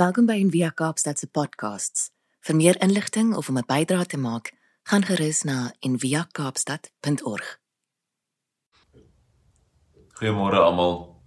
Welkom 0.00 0.24
by 0.24 0.38
Envia 0.40 0.70
Kaapstad 0.72 1.18
se 1.20 1.26
podcasts. 1.28 2.06
Vir 2.40 2.56
meer 2.56 2.76
inligting 2.80 3.34
of 3.36 3.48
om 3.48 3.58
'n 3.58 3.66
bydrae 3.68 4.06
te 4.06 4.16
maak, 4.16 4.52
gaan 4.88 5.04
gerus 5.04 5.42
na 5.42 5.74
enviakaapstad.org. 5.80 7.58
Goeiemôre 10.16 10.56
almal. 10.56 11.20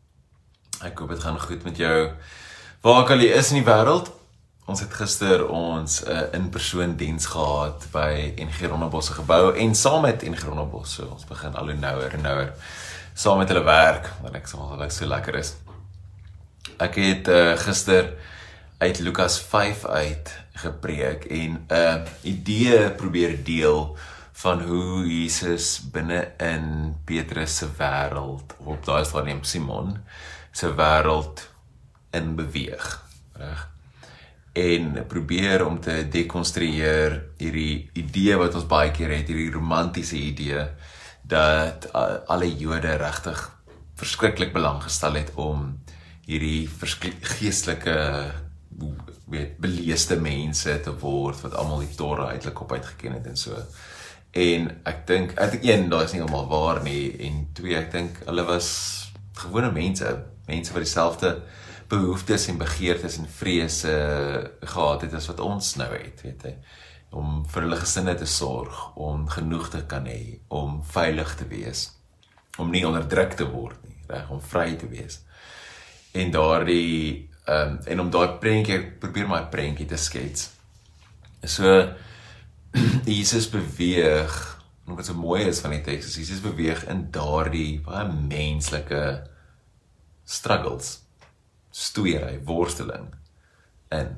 Ek 0.82 0.98
hoop 0.98 1.10
dit 1.10 1.20
gaan 1.20 1.40
goed 1.40 1.64
met 1.64 1.78
jou. 1.78 2.12
Waar 2.82 3.10
al 3.10 3.20
jy 3.20 3.38
is 3.38 3.52
in 3.52 3.64
die 3.64 3.72
wêreld. 3.72 4.12
Ons 4.66 4.80
het 4.80 4.94
gister 4.94 5.48
ons 5.48 6.02
'n 6.02 6.10
uh, 6.10 6.34
in-persoon 6.34 6.96
diens 6.96 7.26
gehad 7.26 7.88
by 7.92 8.34
NG 8.38 8.66
Rondebos 8.66 9.06
se 9.06 9.14
gebou 9.14 9.56
en 9.56 9.76
saam 9.76 10.02
met 10.02 10.24
NG 10.24 10.44
Rondebos, 10.44 10.94
so 10.94 11.06
ons 11.06 11.26
begin 11.26 11.56
al 11.56 11.66
hoe 11.66 11.74
nouer 11.74 12.14
en 12.14 12.22
nouer 12.22 12.54
saam 13.14 13.38
met 13.38 13.48
hulle 13.48 13.64
werk, 13.64 14.10
want 14.22 14.36
ek 14.36 14.48
sê 14.48 14.58
maar 14.58 14.78
dit 14.78 14.94
so 14.94 15.06
lekker 15.06 15.36
is. 15.36 15.56
Ek 16.80 16.96
het 16.96 17.28
uh, 17.28 17.58
gister 17.58 18.18
uit 18.84 19.00
Lukas 19.00 19.40
5 19.40 19.86
uit 19.86 20.44
gepreek 20.54 21.24
en 21.26 21.52
'n 21.52 21.66
uh, 21.72 22.02
idee 22.22 22.92
probeer 22.92 23.44
deel 23.44 23.98
van 24.32 24.62
hoe 24.62 25.08
Jesus 25.08 25.80
binne 25.92 26.32
in 26.38 26.96
Petrus 27.06 27.58
se 27.58 27.68
wêreld 27.78 28.56
op 28.58 28.86
daai 28.86 29.06
stadium 29.06 29.44
Simon 29.44 29.98
se 30.52 30.76
wêreld 30.76 31.48
in 32.12 32.36
beweeg, 32.36 33.06
reg? 33.34 33.70
En 34.52 35.08
probeer 35.08 35.66
om 35.66 35.80
te 35.80 36.08
dekonstrueer 36.10 37.24
hierdie 37.38 37.90
idee 37.94 38.36
wat 38.36 38.56
ons 38.56 38.68
baie 38.68 38.92
keer 38.92 39.16
het, 39.16 39.28
hierdie 39.28 39.52
romantiese 39.52 40.18
idee 40.18 40.68
dat 41.22 41.88
uh, 41.96 42.20
alle 42.28 42.58
Jode 42.58 42.96
regtig 43.00 43.52
verskriklik 43.96 44.54
belang 44.54 44.84
gestel 44.84 45.14
het 45.14 45.32
om 45.36 45.80
hierdie 46.26 46.70
geestelike 47.22 47.96
weet 49.34 49.58
beleeste 49.62 50.18
mense 50.22 50.78
te 50.86 50.94
word 51.02 51.42
wat 51.46 51.58
almal 51.60 51.84
die 51.84 51.96
Torah 51.98 52.32
uitlik 52.36 52.62
op 52.62 52.72
uitgeken 52.72 53.18
het 53.18 53.28
en 53.32 53.40
so. 53.40 53.58
En 54.34 54.70
ek 54.90 55.04
dink 55.10 55.36
ek 55.38 55.58
dink 55.58 55.68
een 55.68 55.90
daar 55.92 56.08
is 56.08 56.16
nie 56.16 56.24
almal 56.26 56.48
waar 56.52 56.82
nie 56.86 57.12
en 57.28 57.44
twee 57.58 57.78
ek 57.78 57.92
dink 57.94 58.24
hulle 58.26 58.48
was 58.48 58.70
gewone 59.44 59.72
mense, 59.74 60.10
mense 60.48 60.74
wat 60.74 60.86
dieselfde 60.86 61.36
behoeftes 61.92 62.48
en 62.50 62.58
begeertes 62.58 63.20
en 63.22 63.30
vrese 63.30 63.94
gehad 64.62 65.06
het 65.06 65.14
as 65.14 65.30
wat 65.30 65.44
ons 65.44 65.76
nou 65.82 65.92
het, 65.94 66.26
weet 66.26 66.50
jy 66.50 66.56
om 67.14 67.44
vir 67.50 67.68
hulle 67.68 67.78
gesinne 67.78 68.16
te 68.18 68.28
sorg, 68.30 68.78
om 68.98 69.28
genoeg 69.30 69.70
te 69.74 69.84
kan 69.90 70.08
hê, 70.10 70.40
om 70.54 70.80
veilig 70.94 71.36
te 71.38 71.46
wees, 71.50 71.86
om 72.58 72.72
nie 72.74 72.84
onderdruk 72.88 73.38
te 73.38 73.46
word 73.50 73.78
nie, 73.86 74.00
reg, 74.10 74.32
om 74.34 74.42
vry 74.42 74.74
te 74.80 74.90
wees. 74.90 75.20
En 76.18 76.34
daardie 76.34 77.30
ehm 77.44 77.72
um, 77.76 77.80
en 77.86 78.00
om 78.00 78.10
daai 78.12 78.38
prentjie 78.40 78.80
probeer 79.00 79.28
my 79.28 79.42
prentjie 79.52 79.88
te 79.88 79.98
skets. 80.00 80.50
So 81.44 81.72
Jesus 83.20 83.50
beweeg, 83.52 84.38
en 84.88 84.96
wat 84.96 85.06
so 85.06 85.18
mooi 85.18 85.44
is 85.50 85.60
van 85.64 85.76
die 85.76 85.82
teks, 85.84 86.08
is 86.08 86.22
Jesus 86.22 86.44
beweeg 86.44 86.86
in 86.92 87.10
daardie 87.12 87.82
baie 87.84 88.08
menslike 88.08 89.02
struggles, 90.24 91.02
stoeiery, 91.72 92.40
worsteling 92.48 93.12
in 93.92 94.16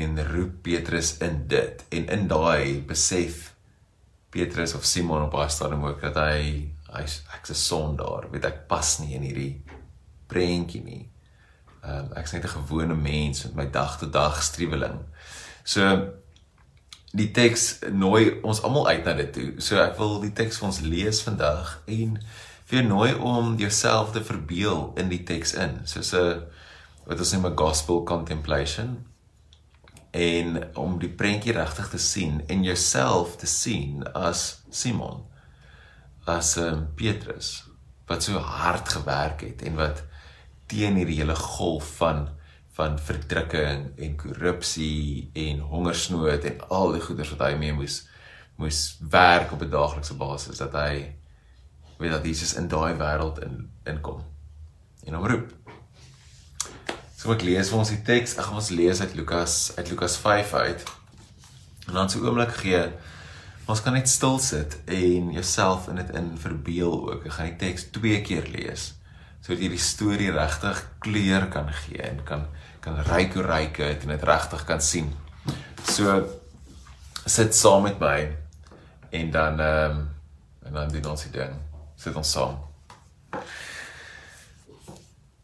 en 0.00 0.16
roep 0.30 0.62
Petrus 0.64 1.18
in 1.20 1.42
dit. 1.50 1.84
En 1.92 2.06
in 2.08 2.28
daai 2.30 2.80
besef 2.88 3.50
Petrus 4.32 4.72
of 4.78 4.86
Simon 4.88 5.26
op 5.26 5.34
daai 5.34 5.50
stadium 5.52 5.84
ook 5.84 6.00
dat 6.00 6.16
hy 6.16 6.70
hy's 6.94 7.20
ek's 7.36 7.52
'n 7.52 7.62
sondaar, 7.68 8.30
weet 8.32 8.44
ek 8.48 8.66
pas 8.68 8.98
nie 8.98 9.14
in 9.14 9.26
hierdie 9.28 9.62
prentjie 10.30 10.82
nie 10.82 11.10
um, 11.84 12.12
ek's 12.16 12.32
net 12.32 12.44
'n 12.44 12.56
gewone 12.56 12.94
mens 12.94 13.44
met 13.44 13.54
my 13.54 13.70
dag 13.70 13.98
tot 13.98 14.12
dag 14.12 14.42
struweling. 14.42 14.98
So 15.64 16.08
die 17.12 17.30
teks 17.30 17.78
nooi 17.90 18.40
ons 18.42 18.62
almal 18.62 18.88
uit 18.88 19.04
na 19.04 19.12
dit 19.12 19.32
toe. 19.32 19.54
So 19.58 19.76
ek 19.82 19.98
wil 19.98 20.20
die 20.20 20.32
teks 20.32 20.58
vir 20.58 20.66
ons 20.66 20.80
lees 20.80 21.22
vandag 21.22 21.82
en 21.86 22.18
vir 22.70 22.82
nooi 22.82 23.14
om 23.14 23.56
jouself 23.58 24.12
te 24.12 24.24
verbeel 24.24 24.92
in 24.96 25.08
die 25.08 25.22
teks 25.22 25.54
in. 25.54 25.80
Soos 25.84 26.14
'n 26.14 26.42
wat 27.06 27.18
ons 27.18 27.32
noem 27.32 27.46
'n 27.46 27.56
gospel 27.56 28.02
contemplation 28.02 29.06
en 30.10 30.74
om 30.74 30.98
die 30.98 31.10
prentjie 31.10 31.52
regtig 31.52 31.88
te 31.88 31.98
sien 31.98 32.42
en 32.46 32.62
jouself 32.62 33.36
te 33.36 33.46
sien 33.46 34.04
as 34.14 34.62
Simon 34.70 35.22
as 36.26 36.56
um, 36.56 36.88
Petrus 36.94 37.64
wat 38.06 38.22
so 38.22 38.38
hard 38.38 38.88
gewerk 38.88 39.40
het 39.40 39.62
en 39.62 39.78
wat 39.78 40.02
teen 40.70 40.98
hierdie 41.00 41.18
hele 41.22 41.36
golf 41.36 41.96
van 42.00 42.28
van 42.78 42.98
verdrukking 43.02 43.90
en 43.98 44.16
korrupsie 44.16 45.30
en 45.36 45.58
hongersnood 45.72 46.46
en 46.48 46.60
al 46.68 46.94
die 46.94 47.02
goeders 47.04 47.32
wat 47.34 47.42
hy 47.48 47.56
mee 47.60 47.74
moes 47.76 48.04
moes 48.60 48.80
werk 49.12 49.52
op 49.52 49.62
'n 49.62 49.72
daaglikse 49.72 50.14
basis 50.14 50.62
dat 50.62 50.72
hy 50.72 51.12
weet 51.98 52.10
dat 52.10 52.24
Jesus 52.24 52.54
in 52.54 52.68
daai 52.68 52.94
wêreld 52.96 53.42
in 53.44 53.70
inkom 53.84 54.22
en 55.04 55.14
hom 55.14 55.26
roep. 55.26 55.48
So 57.16 57.32
ek 57.32 57.42
lees 57.42 57.68
vir 57.68 57.78
ons 57.78 57.92
die 57.92 58.02
teks. 58.02 58.36
Ek 58.38 58.46
gaan 58.46 58.60
ons 58.60 58.70
lees 58.70 59.00
uit 59.00 59.14
Lukas 59.14 59.72
uit 59.76 59.90
Lukas 59.90 60.16
5 60.16 60.54
uit. 60.54 60.84
En 61.88 61.94
dan 61.94 62.10
so 62.10 62.18
'n 62.18 62.26
oomblik 62.26 62.54
gee 62.62 62.92
ons 63.66 63.82
kan 63.82 63.92
net 63.92 64.08
stil 64.08 64.38
sit 64.38 64.78
en 64.84 65.32
jouself 65.32 65.88
in 65.88 65.96
dit 65.96 66.10
in 66.10 66.38
verbeel 66.38 67.10
ook. 67.12 67.24
Ek 67.24 67.32
gaan 67.32 67.46
die 67.46 67.56
teks 67.56 67.90
twee 67.90 68.20
keer 68.20 68.48
lees 68.48 68.99
sodat 69.40 69.62
jy 69.62 69.70
die 69.72 69.80
storie 69.80 70.30
regtig 70.34 70.82
kleur 71.04 71.48
kan 71.52 71.70
gee 71.84 72.02
en 72.04 72.22
kan 72.24 72.46
kan 72.80 72.96
ryk 73.10 73.34
hoe 73.36 73.44
ryk 73.44 73.76
dit 73.76 74.04
en 74.06 74.14
dit 74.14 74.22
regtig 74.24 74.64
kan 74.64 74.80
sien. 74.80 75.10
So 75.84 76.20
sit 77.26 77.54
saam 77.54 77.84
met 77.84 78.00
my 78.00 78.30
en 79.10 79.30
dan 79.30 79.60
ehm 79.60 79.90
um, 79.90 80.08
en 80.66 80.72
dan 80.72 80.92
doen 80.92 81.10
ons 81.10 81.22
dit 81.22 81.32
dan. 81.32 81.56
Sit 81.96 82.16
ons 82.16 82.30
saam. 82.30 82.58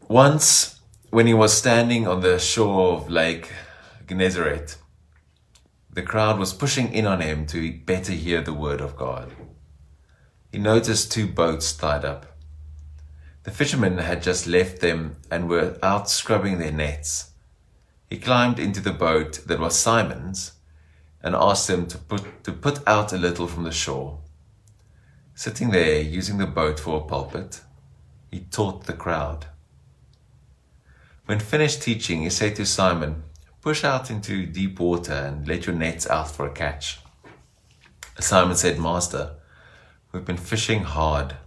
Once 0.07 0.79
when 1.09 1.27
he 1.27 1.33
was 1.33 1.57
standing 1.57 2.07
on 2.07 2.21
the 2.21 2.39
shore 2.39 2.95
of 2.95 3.09
Lake 3.09 3.51
Gennesaret, 4.07 4.77
the 5.93 6.01
crowd 6.01 6.39
was 6.39 6.53
pushing 6.53 6.93
in 6.93 7.05
on 7.05 7.21
him 7.21 7.45
to 7.47 7.73
better 7.85 8.13
hear 8.13 8.41
the 8.41 8.53
word 8.53 8.81
of 8.81 8.95
God. 8.95 9.33
He 10.51 10.59
noticed 10.59 11.11
two 11.11 11.27
boats 11.27 11.73
tied 11.73 12.05
up. 12.05 12.36
The 13.47 13.53
fishermen 13.53 13.99
had 13.99 14.21
just 14.21 14.45
left 14.45 14.81
them 14.81 15.15
and 15.31 15.47
were 15.47 15.77
out 15.81 16.09
scrubbing 16.09 16.59
their 16.59 16.73
nets. 16.73 17.31
He 18.09 18.17
climbed 18.17 18.59
into 18.59 18.81
the 18.81 18.91
boat 18.91 19.39
that 19.45 19.57
was 19.57 19.79
Simon's 19.79 20.51
and 21.21 21.33
asked 21.33 21.69
them 21.69 21.87
to 21.87 21.97
put, 21.97 22.43
to 22.43 22.51
put 22.51 22.85
out 22.85 23.13
a 23.13 23.17
little 23.17 23.47
from 23.47 23.63
the 23.63 23.71
shore. 23.71 24.19
Sitting 25.33 25.69
there, 25.69 26.01
using 26.01 26.39
the 26.39 26.45
boat 26.45 26.77
for 26.77 26.97
a 26.97 27.05
pulpit, 27.05 27.61
he 28.29 28.41
taught 28.41 28.83
the 28.83 28.91
crowd. 28.91 29.45
When 31.25 31.39
finished 31.39 31.81
teaching, 31.81 32.23
he 32.23 32.29
said 32.29 32.53
to 32.57 32.65
Simon, 32.65 33.23
Push 33.61 33.85
out 33.85 34.11
into 34.11 34.45
deep 34.45 34.77
water 34.77 35.13
and 35.13 35.47
let 35.47 35.65
your 35.65 35.75
nets 35.75 36.05
out 36.09 36.31
for 36.31 36.45
a 36.45 36.51
catch. 36.51 36.99
Simon 38.19 38.57
said, 38.57 38.77
Master, 38.77 39.35
we've 40.11 40.25
been 40.25 40.35
fishing 40.35 40.83
hard 40.83 41.37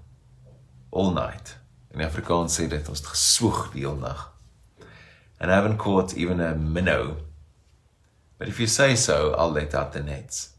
all 0.91 1.11
night 1.11 1.56
In 1.94 2.00
Afrikaans 2.00 2.54
sê 2.54 2.68
dit 2.70 2.88
ons 2.88 2.98
het 2.98 3.08
geswoeg 3.10 3.72
die 3.72 3.82
hele 3.86 3.98
nag. 3.98 4.28
And 5.40 5.50
I 5.50 5.54
haven't 5.54 5.78
caught 5.78 6.16
even 6.16 6.40
a 6.40 6.54
minnow. 6.54 7.16
But 8.38 8.48
if 8.48 8.60
you 8.60 8.66
say 8.66 8.94
so, 8.94 9.34
I'll 9.36 9.50
let 9.50 9.74
out 9.74 9.92
the 9.92 10.02
nets. 10.02 10.50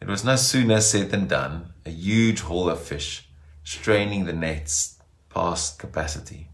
It 0.00 0.08
was 0.08 0.24
no 0.24 0.36
sooner 0.36 0.80
said 0.80 1.10
than 1.10 1.26
done, 1.26 1.72
a 1.84 1.90
huge 1.90 2.40
haul 2.40 2.68
of 2.68 2.80
fish, 2.80 3.28
straining 3.64 4.24
the 4.24 4.32
nets 4.32 4.98
past 5.28 5.78
capacity. 5.78 6.50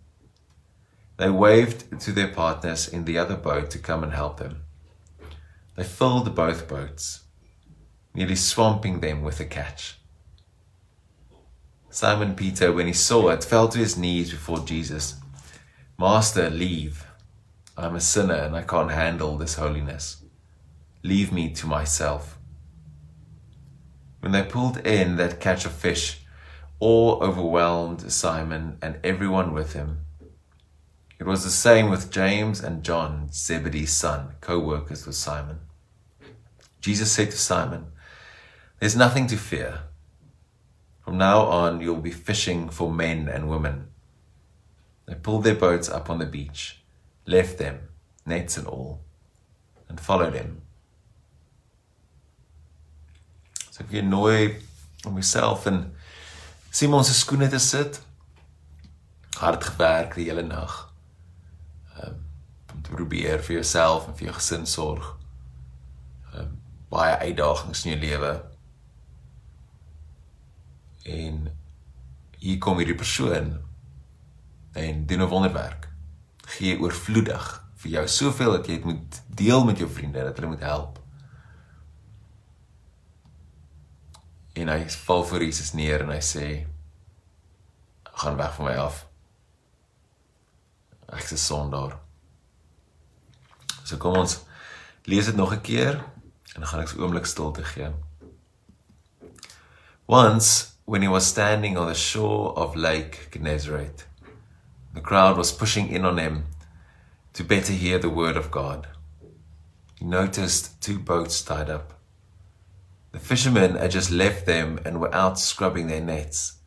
They 1.17 1.31
waved 1.31 2.01
to 2.01 2.13
their 2.13 2.29
partners 2.29 2.89
in 2.89 3.05
the 3.05 3.19
other 3.19 3.37
boat 3.37 3.71
to 3.71 3.79
come 3.79 4.03
and 4.03 4.13
help 4.13 4.39
them. 4.39 4.63
They 5.77 5.85
filled 5.85 6.35
both 6.35 6.69
boats, 6.69 7.25
nearly 8.15 8.37
swamping 8.37 9.01
them 9.01 9.23
with 9.23 9.41
a 9.41 9.45
catch. 9.45 9.99
Simon 11.93 12.35
Peter, 12.35 12.73
when 12.73 12.87
he 12.87 12.95
saw 12.95 13.29
it, 13.29 13.45
fell 13.45 13.69
to 13.69 13.79
his 13.79 13.99
knees 13.99 14.31
before 14.31 14.61
Jesus. 14.61 15.17
Master, 15.99 16.49
leave. 16.49 17.07
I'm 17.77 17.95
a 17.95 18.01
sinner 18.01 18.33
and 18.33 18.57
I 18.57 18.63
can't 18.63 18.91
handle 18.91 19.37
this 19.37 19.57
holiness. 19.57 20.23
Leave 21.03 21.31
me 21.31 21.53
to 21.53 21.67
myself. 21.67 22.39
When 24.21 24.33
they 24.33 24.43
pulled 24.43 24.79
in 24.87 25.17
that 25.17 25.39
catch 25.39 25.67
of 25.67 25.73
fish, 25.73 26.23
awe 26.81 27.21
overwhelmed 27.23 28.11
Simon 28.11 28.79
and 28.81 28.99
everyone 29.05 29.53
with 29.53 29.75
him. 29.75 29.99
It 31.19 31.27
was 31.27 31.45
the 31.45 31.51
same 31.51 31.91
with 31.91 32.11
James 32.11 32.61
and 32.61 32.83
John, 32.83 33.29
Zebedee's 33.31 33.93
son, 33.93 34.37
co 34.41 34.59
workers 34.59 35.05
with 35.05 35.17
Simon. 35.17 35.59
Jesus 36.81 37.13
said 37.13 37.33
to 37.33 37.37
Simon, 37.37 37.93
There's 38.81 38.97
nothing 38.97 39.27
to 39.27 39.37
fear. 39.37 39.81
From 41.05 41.19
now 41.19 41.41
on, 41.41 41.81
you'll 41.81 41.97
be 41.97 42.13
fishing 42.13 42.69
for 42.69 42.91
men 42.91 43.29
and 43.29 43.49
women. 43.49 43.89
They 45.07 45.15
pulled 45.15 45.45
their 45.45 45.57
boats 45.57 45.89
up 45.89 46.09
on 46.09 46.19
the 46.19 46.27
beach, 46.27 46.81
left 47.27 47.59
them, 47.59 47.89
nets 48.25 48.57
and 48.57 48.67
all, 48.67 49.01
and 49.89 50.01
followed 50.01 50.35
him. 50.35 50.63
So 53.71 53.83
ek 53.85 53.91
wil 53.91 54.07
nooi 54.07 54.41
om 55.09 55.17
myself 55.17 55.67
in 55.67 55.87
Simon 56.71 57.05
se 57.05 57.17
skoene 57.17 57.49
te 57.51 57.59
sit. 57.59 57.99
Hard 59.41 59.65
gewerk 59.65 60.15
die 60.15 60.29
hele 60.29 60.45
nag. 60.47 60.75
Um, 61.99 62.21
om 62.73 62.83
te 62.85 62.95
probeer 62.95 63.43
vir 63.43 63.59
jouself 63.59 64.07
en 64.07 64.17
vir 64.17 64.29
jou 64.29 64.37
gesin 64.39 64.69
sorg. 64.69 65.11
Um, 66.37 66.55
baie 66.93 67.17
uitdagings 67.25 67.85
in 67.85 67.95
jou 67.95 68.01
lewe. 68.07 68.33
En 71.03 71.59
hier 72.39 72.59
kom 72.59 72.79
hierdie 72.79 72.99
persoon 72.99 73.61
en 74.73 75.07
doen 75.07 75.23
'n 75.23 75.29
wonderwerk. 75.29 75.89
Gee 76.47 76.79
oorvloedig 76.79 77.65
vir 77.75 77.91
jou 77.91 78.09
soveel 78.09 78.53
dat 78.53 78.67
jy 78.67 78.75
dit 78.75 78.85
moet 78.85 79.23
deel 79.27 79.65
met 79.65 79.79
jou 79.79 79.91
vriende 79.91 80.25
dat 80.25 80.37
hulle 80.37 80.49
moet 80.49 80.61
help. 80.61 81.01
En 84.53 84.69
hy 84.69 84.89
val 84.89 85.25
voor 85.25 85.43
Jesus 85.43 85.73
neer 85.73 86.01
en 86.01 86.11
hy 86.11 86.21
sê 86.21 86.67
gaan 88.23 88.37
weg 88.37 88.55
van 88.55 88.65
my 88.65 88.75
af. 88.77 89.07
Ek 91.09 91.31
is 91.31 91.47
sondaar. 91.47 91.99
So 93.85 93.97
kom 93.97 94.17
ons 94.17 94.45
lees 95.05 95.27
dit 95.27 95.37
nog 95.37 95.53
'n 95.53 95.61
keer 95.61 95.95
en 96.55 96.61
dan 96.61 96.67
gaan 96.67 96.81
ek 96.81 96.95
'n 96.95 97.01
oomblik 97.01 97.27
stilte 97.27 97.65
gee. 97.65 97.91
Once 100.07 100.72
when 100.93 101.01
he 101.01 101.09
was 101.09 101.27
standing 101.27 101.79
on 101.79 101.89
the 101.89 101.95
shore 101.95 102.53
of 102.55 102.77
Lake 102.77 103.31
Gennesaret 103.33 104.05
The 104.93 105.01
crowd 105.01 105.39
was 105.39 105.51
pushing 105.51 105.89
in 105.89 106.05
on 106.05 106.19
him 106.19 106.45
to 107.33 107.43
better 107.43 107.73
hear 107.73 107.99
the 107.99 108.11
word 108.11 108.37
of 108.37 108.51
God. 108.51 108.89
He 109.99 110.05
noticed 110.05 110.83
two 110.83 110.99
boats 110.99 111.41
tied 111.41 111.71
up. 111.71 111.99
The 113.13 113.19
fishermen 113.19 113.77
had 113.77 113.91
just 113.91 114.11
left 114.11 114.45
them 114.45 114.81
and 114.85 115.01
were 115.01 115.15
out 115.15 115.39
scrubbing 115.39 115.87
their 115.87 116.03
nets. 116.03 116.59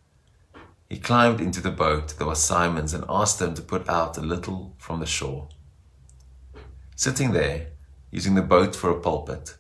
He 0.89 0.97
climbed 0.97 1.39
into 1.39 1.61
the 1.61 1.69
boat 1.69 2.17
that 2.17 2.25
was 2.25 2.41
Simon's 2.41 2.95
and 2.95 3.05
asked 3.07 3.37
them 3.37 3.53
to 3.53 3.61
put 3.61 3.87
out 3.87 4.17
a 4.17 4.21
little 4.21 4.73
from 4.79 5.01
the 5.01 5.05
shore. 5.05 5.49
Sitting 6.95 7.31
there, 7.31 7.67
using 8.09 8.33
the 8.33 8.41
boat 8.41 8.75
for 8.75 8.89
a 8.89 8.99
pulpit, 8.99 9.55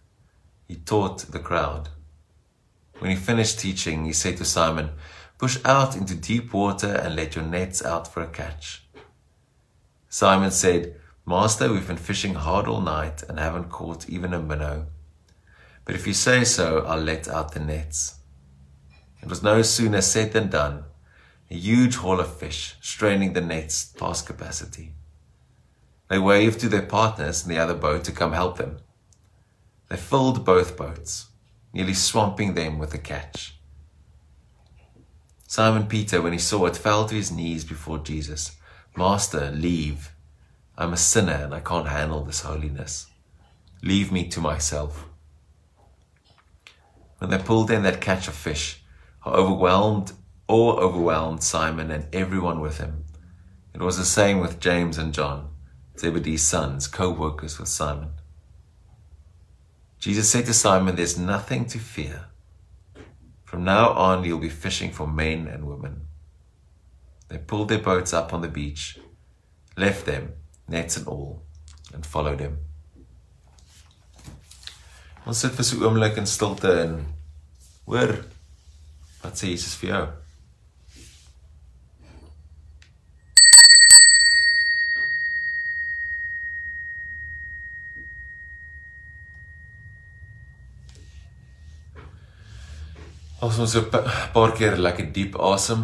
he 0.67 0.73
taught 0.73 1.19
the 1.19 1.37
crowd. 1.37 1.89
When 2.99 3.11
he 3.11 3.17
finished 3.17 3.59
teaching, 3.59 4.05
he 4.05 4.13
said 4.13 4.37
to 4.37 4.45
Simon, 4.45 4.91
Push 5.37 5.59
out 5.65 5.97
into 5.97 6.15
deep 6.15 6.53
water 6.53 6.93
and 6.93 7.15
let 7.15 7.35
your 7.35 7.43
nets 7.43 7.83
out 7.83 8.07
for 8.07 8.21
a 8.23 8.27
catch. 8.27 8.85
Simon 10.07 10.51
said, 10.51 10.95
Master, 11.25 11.71
we've 11.71 11.87
been 11.87 11.97
fishing 11.97 12.35
hard 12.35 12.67
all 12.67 12.79
night 12.79 13.23
and 13.23 13.37
haven't 13.37 13.69
caught 13.69 14.07
even 14.07 14.33
a 14.33 14.39
minnow. 14.39 14.87
But 15.83 15.95
if 15.95 16.07
you 16.07 16.13
say 16.13 16.43
so, 16.43 16.85
I'll 16.87 17.01
let 17.01 17.27
out 17.27 17.51
the 17.51 17.59
nets. 17.59 18.15
It 19.21 19.27
was 19.27 19.43
no 19.43 19.61
sooner 19.61 20.01
said 20.01 20.33
than 20.33 20.49
done. 20.49 20.85
A 21.51 21.55
huge 21.55 21.95
haul 21.95 22.19
of 22.19 22.37
fish, 22.37 22.75
straining 22.79 23.33
the 23.33 23.41
nets 23.41 23.85
past 23.85 24.25
capacity. 24.25 24.93
They 26.09 26.19
waved 26.19 26.59
to 26.61 26.69
their 26.69 26.81
partners 26.81 27.43
in 27.43 27.49
the 27.49 27.59
other 27.59 27.75
boat 27.75 28.03
to 28.05 28.11
come 28.11 28.33
help 28.33 28.57
them. 28.57 28.77
They 29.89 29.97
filled 29.97 30.45
both 30.45 30.77
boats, 30.77 31.27
nearly 31.75 31.93
swamping 31.93 32.53
them 32.53 32.79
with 32.79 32.91
the 32.91 32.97
catch. 32.97 33.57
Simon 35.45 35.87
Peter, 35.87 36.21
when 36.21 36.31
he 36.31 36.39
saw 36.39 36.65
it, 36.65 36.77
fell 36.77 37.05
to 37.05 37.13
his 37.13 37.33
knees 37.33 37.65
before 37.65 37.97
Jesus. 37.97 38.55
Master, 38.95 39.51
leave. 39.51 40.13
I'm 40.77 40.93
a 40.93 40.97
sinner 40.97 41.33
and 41.33 41.53
I 41.53 41.59
can't 41.59 41.89
handle 41.89 42.23
this 42.23 42.41
holiness. 42.41 43.07
Leave 43.83 44.09
me 44.09 44.25
to 44.29 44.39
myself. 44.39 45.05
When 47.17 47.29
they 47.29 47.37
pulled 47.37 47.69
in 47.69 47.83
that 47.83 48.01
catch 48.01 48.29
of 48.29 48.35
fish, 48.35 48.81
how 49.19 49.31
overwhelmed, 49.31 50.13
awe 50.47 50.77
overwhelmed 50.77 51.43
Simon 51.43 51.91
and 51.91 52.07
everyone 52.15 52.61
with 52.61 52.77
him. 52.77 53.03
It 53.73 53.81
was 53.81 53.97
the 53.97 54.05
same 54.05 54.39
with 54.39 54.61
James 54.61 54.97
and 54.97 55.13
John, 55.13 55.49
Zebedee's 55.99 56.41
sons, 56.41 56.87
co 56.87 57.11
workers 57.11 57.59
with 57.59 57.67
Simon. 57.67 58.11
Jesus 60.05 60.29
said 60.29 60.45
to 60.45 60.53
Simon, 60.53 60.95
There's 60.95 61.17
nothing 61.17 61.65
to 61.65 61.79
fear. 61.79 62.25
From 63.43 63.63
now 63.63 63.89
on, 63.89 64.23
you'll 64.23 64.37
be 64.37 64.49
fishing 64.49 64.91
for 64.91 65.07
men 65.07 65.47
and 65.47 65.65
women. 65.65 66.01
They 67.27 67.39
pulled 67.39 67.69
their 67.69 67.79
boats 67.79 68.13
up 68.13 68.31
on 68.31 68.41
the 68.41 68.47
beach, 68.47 68.99
left 69.75 70.05
them, 70.05 70.33
nets 70.67 70.95
and 70.95 71.07
all, 71.07 71.41
and 71.91 72.05
followed 72.05 72.39
him. 72.39 72.59
Ons 75.25 75.39
sit 75.39 75.57
vir 75.57 75.63
so 75.63 75.77
'n 75.77 75.87
oomblik 75.89 76.21
in 76.21 76.29
stilte 76.29 76.69
en 76.83 76.93
hoor 77.87 78.13
wat 79.23 79.33
sê 79.33 79.49
Jesus 79.49 79.73
vir 79.81 79.89
jou? 79.89 80.05
As 93.41 93.59
ons 93.59 93.75
'n 93.75 93.89
paar 94.33 94.51
keer 94.55 94.77
lekker 94.77 95.11
diep 95.11 95.35
asem. 95.35 95.81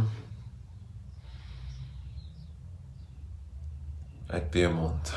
Uit 4.28 4.54
jou 4.54 4.74
mond. 4.74 5.14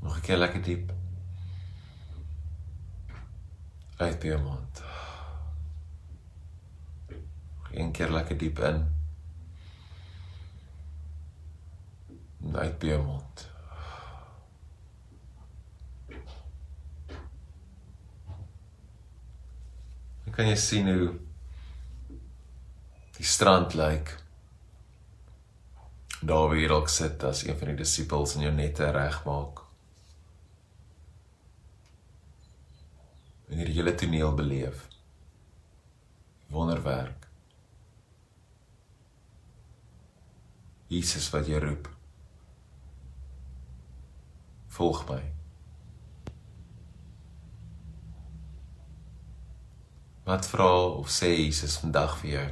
Nog 0.00 0.16
'n 0.16 0.20
keer 0.20 0.38
lekker 0.38 0.62
diep. 0.62 0.92
Uit 3.98 4.22
jou 4.22 4.40
mond. 4.42 4.82
Een 7.72 7.92
keer 7.92 8.10
lekker 8.10 8.38
diep 8.38 8.58
in. 8.58 8.94
Uit 12.54 12.82
jou 12.82 13.02
mond. 13.04 13.57
Kan 20.38 20.46
jy 20.46 20.58
sien 20.62 20.86
hoe 20.86 21.06
die 23.16 23.24
strand 23.26 23.72
lyk. 23.74 24.12
Daar 26.22 26.44
waar 26.46 26.60
jy 26.60 26.68
dalk 26.70 26.90
sit 26.94 27.24
as 27.26 27.40
een 27.42 27.56
van 27.58 27.72
die 27.72 27.80
disippels 27.80 28.36
en 28.36 28.44
jou 28.44 28.52
nette 28.54 28.86
regmaak. 28.94 29.64
En 33.48 33.58
hierdie 33.58 33.74
hele 33.80 33.94
toneel 33.98 34.30
beleef. 34.38 34.84
Wonderwerk. 36.54 37.26
Jesus 40.86 41.26
wat 41.34 41.50
jy 41.50 41.58
roep. 41.66 41.90
Volg 44.78 45.02
my. 45.10 45.37
Wat 50.28 50.44
vra 50.44 50.68
of 51.00 51.08
sê 51.08 51.30
Jesus 51.40 51.78
vandag 51.80 52.18
vir 52.20 52.30
jou? 52.30 52.48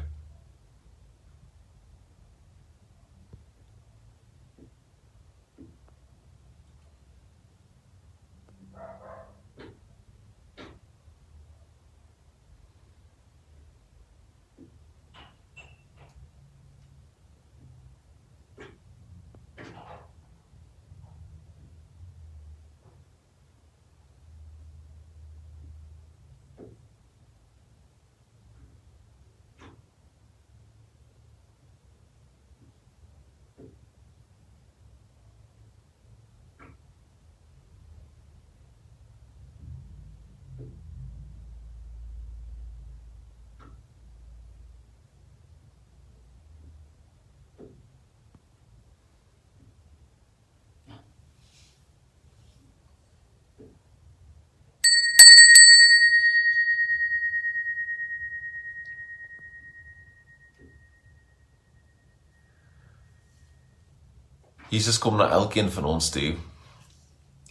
Jesus 64.69 64.99
kom 64.99 65.17
na 65.17 65.29
elkeen 65.31 65.71
van 65.71 65.85
ons 65.85 66.09
toe 66.11 66.35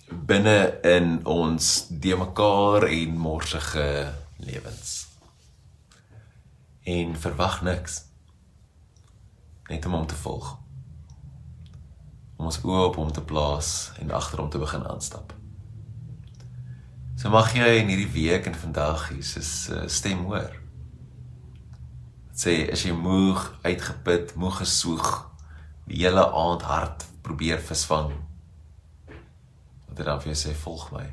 binne 0.05 0.79
in 0.85 1.19
ons 1.25 1.87
de 1.89 2.15
mekaar 2.17 2.83
en 2.83 3.17
morsige 3.17 4.13
lewens. 4.37 5.07
En 6.83 7.15
verwag 7.15 7.61
niks 7.61 8.03
net 9.69 9.85
om 9.85 9.95
hom 9.97 10.05
te 10.07 10.17
volg. 10.19 10.51
Om 12.35 12.51
ons 12.51 12.59
oë 12.61 12.83
op 12.89 12.99
hom 12.99 13.11
te 13.15 13.23
plaas 13.23 13.69
en 14.03 14.11
agter 14.13 14.43
hom 14.43 14.51
te 14.53 14.61
begin 14.61 14.83
aanstap. 14.85 15.33
So 17.15 17.31
mag 17.31 17.53
jy 17.55 17.79
in 17.79 17.89
hierdie 17.89 18.11
week 18.11 18.45
en 18.45 18.59
vandag 18.59 19.07
Jesus 19.15 19.53
se 19.63 19.85
stem 19.89 20.27
hoor. 20.27 20.51
Dit 22.29 22.43
sê 22.43 22.55
as 22.69 22.83
jy 22.83 22.91
moeg, 22.93 23.47
uitgeput, 23.63 24.35
moeg 24.35 24.59
gesoeg, 24.59 25.07
die 25.85 26.01
hele 26.03 26.25
aand 26.31 26.65
hard 26.65 27.05
probeer 27.21 27.61
visvang. 27.61 28.13
Dat 29.89 30.01
hy 30.01 30.07
dan 30.09 30.23
vir 30.23 30.33
jou 30.33 30.39
sê 30.41 30.55
volg 30.63 30.87
my. 30.93 31.05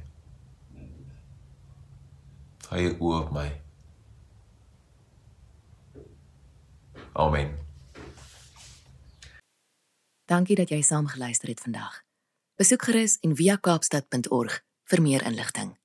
Hou 2.73 2.81
jou 2.81 2.95
oë 3.05 3.19
op 3.19 3.35
my. 3.37 3.49
Amen. 7.13 7.53
Dankie 10.25 10.57
dat 10.57 10.73
jy 10.73 10.81
saam 10.81 11.11
geluister 11.13 11.53
het 11.53 11.61
vandag. 11.61 12.01
Besoek 12.57 12.89
gerus 12.89 13.19
en 13.21 13.37
via 13.37 13.59
kaapstad.org 13.61 14.63
vir 14.89 15.03
meer 15.05 15.25
inligting. 15.29 15.77